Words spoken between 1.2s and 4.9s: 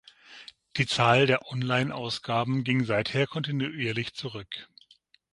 der Online-Ausgaben ging seither kontinuierlich zurück.